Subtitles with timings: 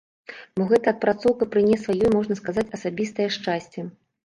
[0.59, 3.89] Бо гэта адпрацоўка прынесла ёй, можна сказаць, асабістае шчасце.